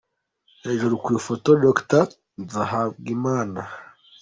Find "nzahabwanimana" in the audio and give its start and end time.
2.43-3.61